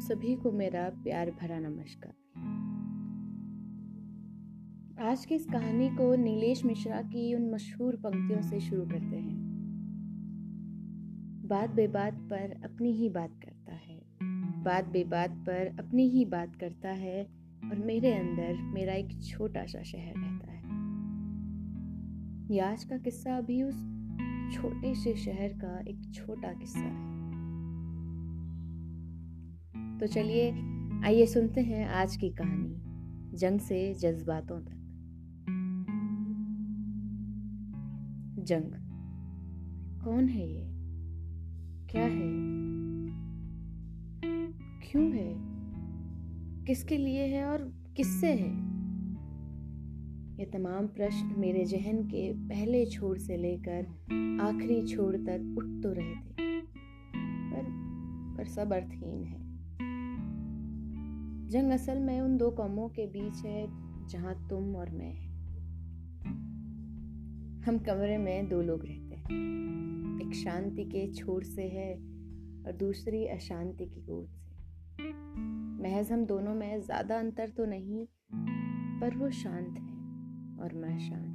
सभी 0.00 0.36
को 0.36 0.52
मेरा 0.52 0.88
प्यार 0.88 1.30
भरा 1.30 1.58
नमस्कार। 1.58 2.12
आज 5.00 5.24
की 5.24 5.34
इस 5.34 5.46
कहानी 5.46 5.88
को 5.88 6.14
नीलेश 6.14 6.64
मिश्रा 6.64 7.02
की 7.02 7.34
उन 7.34 7.50
मशहूर 7.50 7.96
पंक्तियों 7.96 8.42
से 8.42 8.60
शुरू 8.60 8.86
करते 8.86 9.16
हैं। 9.16 9.36
बात 11.46 11.70
बेबात 11.70 12.14
पर 12.14 12.62
अपनी 12.64 12.92
ही 12.92 13.08
बात 13.08 13.30
करता 13.44 13.74
है। 13.74 14.00
बात 14.62 14.84
बेबात 14.84 15.30
पर 15.30 15.76
अपनी 15.78 16.08
ही 16.08 16.24
बात 16.24 16.56
करता 16.56 16.88
है 16.88 17.24
और 17.64 17.78
मेरे 17.78 18.14
अंदर 18.14 18.62
मेरा 18.62 18.94
एक 18.94 19.22
छोटा 19.22 19.66
सा 19.66 19.82
शहर 19.82 20.14
रहता 20.16 20.52
है। 20.52 20.64
ये 22.54 22.60
आज 22.60 22.84
का 22.84 22.98
किस्सा 22.98 23.36
अभी 23.36 23.62
उस 23.62 23.76
छोटे 24.54 24.94
से 24.94 25.16
शहर 25.16 25.48
का 25.48 25.80
एक 25.80 26.14
छोटा 26.14 26.52
किस्सा 26.52 26.80
है। 26.80 27.15
तो 30.00 30.06
चलिए, 30.06 30.50
आइए 31.04 31.26
सुनते 31.26 31.60
हैं 31.60 31.88
आज 31.88 32.16
की 32.16 32.30
कहानी, 32.30 33.36
जंग 33.36 33.60
से 33.60 33.94
जज्बातों 33.94 34.60
तक। 34.60 34.82
जंग। 38.38 38.72
कौन 40.04 40.28
है 40.28 40.48
ये? 40.48 40.66
क्या 41.90 42.02
है? 42.02 42.32
क्यों 44.90 45.12
है? 45.12 45.34
किसके 46.64 46.96
लिए 46.96 47.26
है 47.26 47.44
और 47.44 47.72
किससे 47.96 48.32
है? 48.32 48.66
ये 50.38 50.44
तमाम 50.44 50.86
प्रश्न 50.86 51.34
मेरे 51.38 51.64
जहन 51.64 52.02
के 52.02 52.32
पहले 52.32 52.86
छोर 52.86 53.18
से 53.18 53.36
लेकर 53.36 53.86
आखिरी 54.42 54.86
छोर 54.86 55.16
तक 55.16 55.54
उठ 55.58 55.82
तो 55.82 55.92
रहे 55.92 56.14
थे, 56.14 56.60
पर 57.50 57.86
पर 58.38 58.44
सब 58.44 58.72
अर्थहीन 58.72 59.24
है। 59.24 59.45
जंग 61.50 61.72
असल 61.72 61.98
में 61.98 62.20
उन 62.20 62.36
दो 62.36 62.50
कौमों 62.50 62.88
के 62.88 63.06
बीच 63.06 63.44
है, 63.44 63.66
जहाँ 64.08 64.48
तुम 64.48 64.76
और 64.76 64.90
मैं 64.90 65.14
हम 67.62 67.78
कमरे 67.78 68.18
में 68.18 68.48
दो 68.48 68.62
लोग 68.62 68.84
रहते 68.86 69.14
हैं। 69.14 70.26
एक 70.26 70.34
शांति 70.34 70.84
के 70.84 71.12
छोर 71.12 71.44
से 71.44 71.62
है 71.62 71.94
और 72.66 72.72
दूसरी 72.72 73.26
अशांति 73.26 73.86
की 73.86 74.00
गोद 74.00 74.28
से। 74.28 75.12
महज 75.82 76.12
हम 76.12 76.26
दोनों 76.26 76.54
में 76.54 76.80
ज़्यादा 76.80 77.18
अंतर 77.18 77.48
तो 77.48 77.64
नहीं, 77.64 78.06
पर 79.00 79.16
वो 79.16 79.30
शांत 79.30 79.78
है 79.78 80.64
और 80.64 80.74
मैं 80.74 80.98
शांत। 80.98 81.32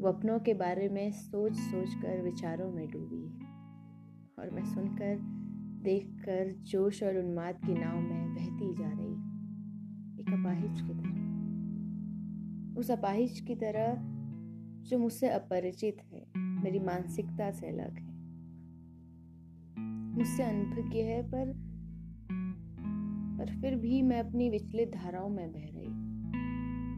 वो 0.00 0.08
अपनों 0.08 0.38
के 0.38 0.54
बारे 0.54 0.88
में 0.88 1.10
सोच 1.12 1.56
सोच 1.56 1.94
कर 1.94 2.22
विचारों 2.22 2.72
में 2.72 2.90
डूबी 2.90 3.22
है 3.22 3.52
और 4.38 4.50
मैं 4.50 4.64
सुनकर 4.64 5.43
देखकर 5.84 6.54
जोश 6.62 7.02
और 7.02 7.18
उन्माद 7.18 7.54
की 7.54 7.74
नाव 7.74 8.00
में 8.00 8.34
बहती 8.34 8.74
जा 8.74 8.88
रही। 8.88 9.12
एक 10.20 10.40
अपाहिज 10.40 10.80
की 10.80 10.94
तरह। 10.94 11.24
उस 12.80 12.90
अपाहिज 12.90 13.40
की 13.40 13.54
तरह 13.54 13.96
जो 14.88 14.98
मुझसे 14.98 15.28
अपरिचित 15.28 15.96
है, 16.12 16.26
मेरी 16.36 16.78
मानसिकता 16.78 17.50
से 17.50 17.66
अलग 17.66 17.94
है। 17.94 18.14
मुझसे 20.14 20.42
अनभिज्ञ 20.42 20.98
है, 20.98 21.22
पर 21.22 21.52
पर 23.38 23.60
फिर 23.60 23.76
भी 23.76 24.02
मैं 24.02 24.20
अपनी 24.20 24.50
विचलित 24.50 24.88
धाराओं 24.94 25.28
में 25.28 25.52
बह 25.52 25.68
रही। 25.74 26.04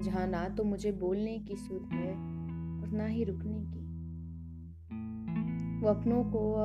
जहाँ 0.05 0.27
ना 0.27 0.49
तो 0.49 0.65
मुझे 0.65 0.93
बोलने 0.93 1.39
की 1.39 1.57
सुध 1.57 1.89
है, 1.93 2.13
और 2.81 2.89
ना 2.93 3.07
ही 3.07 3.25
रुकने 3.25 3.59
की। 3.59 3.87
वो 5.81 5.89
अपनों 5.89 6.25
को 6.25 6.57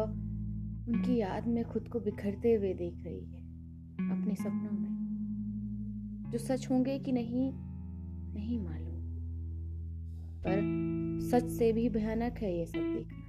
उनकी 0.92 1.16
याद 1.16 1.48
में 1.48 1.66
खुद 1.66 1.88
को 1.88 2.00
बिखरते 2.00 2.54
हुए 2.54 2.74
देख 2.74 3.04
रही 3.04 3.26
है 3.26 3.42
अपने 4.12 4.36
सपनों 4.36 4.80
में। 4.80 4.92
जो 6.32 6.38
सच 6.38 6.72
होंगे 6.72 7.00
कि 7.00 7.12
नहीं 7.12 7.52
नहीं 8.34 8.60
मालूम। 8.60 8.92
पर 10.48 10.62
सच 11.30 11.50
से 11.50 11.74
भी 11.74 11.90
भयानक 11.90 12.34
है 12.38 12.60
ये 12.60 12.66
सब 12.66 12.80
देखना। 12.80 13.22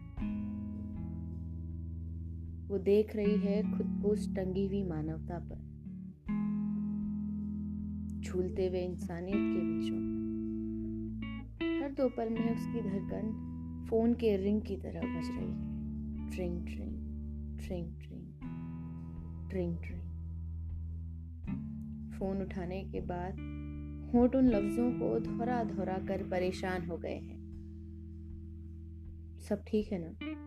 वो 2.69 2.79
देख 2.79 3.17
रही 3.17 3.37
है 3.37 3.79
खुद 3.79 3.99
को 4.03 4.09
उस 4.09 4.35
टंगी 4.37 4.67
हुई 4.67 4.85
मानवता 4.85 5.39
पर। 5.39 5.73
झूलते 8.21 8.69
हुए 8.69 8.81
इंसानियत 8.81 9.37
के 9.37 9.61
बीचों 9.61 10.13
हर 11.83 11.93
दो 11.93 12.09
पल 12.09 12.31
में 12.31 12.57
उसकी 12.57 12.81
धड़कन 12.81 13.49
फ़ोन 13.91 14.15
के 14.15 14.37
रिंग 14.37 14.63
की 14.63 14.77
तरह 14.77 15.01
बज 15.01 15.29
रही 15.29 15.51
है। 15.51 15.73
ट्रिंग 16.31 16.67
ट्रिंग। 16.67 17.12
ट्रिंग 17.67 17.87
ट्रिंग 17.99 18.27
ट्रिंग 19.51 19.79
ट्रिंग। 19.79 20.01
फ़ोन 22.13 22.43
उठाने 22.43 22.85
के 22.85 23.01
बाद 23.01 23.33
होठ 24.15 24.37
उन 24.37 24.45
लफ्जों 24.45 24.93
को 24.93 25.21
धोरा 25.21 25.65
धोरा 25.65 25.99
कर 25.99 26.29
परेशान 26.29 26.87
हो 26.87 26.99
गए 26.99 27.15
हैं। 27.15 27.43
सब 29.49 29.65
ठीक 29.69 29.93
है 29.93 29.99
ना? 30.01 30.43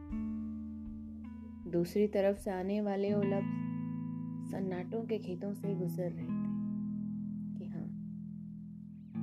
दूसरी 1.72 2.08
तरफ़ 2.08 2.38
से 2.38 2.52
आने 2.52 2.82
वाले 2.82 3.14
वो 3.14 3.22
लफ्ज 3.22 3.66
सन्नाटों 4.52 5.06
के 5.06 5.18
खेतों 5.18 5.54
से 5.54 5.76
गुजर 5.76 6.12
रहे 6.12 6.26
थे 6.26 6.56
कि 7.58 7.66
हाँ 7.66 7.88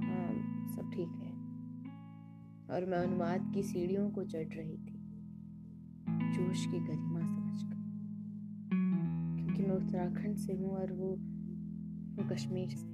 हाँ 0.03 0.67
सब 0.69 0.91
ठीक 0.95 1.09
है। 1.09 1.33
और 2.71 2.87
मैं 2.87 3.07
उन्माद 3.07 3.53
की 3.55 3.63
सीढ़ियों 3.63 4.11
को 4.11 4.25
चढ़ 4.25 4.49
रही 4.49 4.77
थी। 4.77 4.99
जोश 6.33 6.67
की 6.67 6.81
गरिमा 6.81 7.21
समझकर। 7.21 7.81
मैं 9.62 9.77
उत्तराखंड 9.77 10.37
से 10.37 10.53
हूँ 10.53 10.77
और 10.77 10.93
वो 10.93 11.09
वो 12.17 12.28
कश्मीर 12.34 12.69
से। 12.69 12.92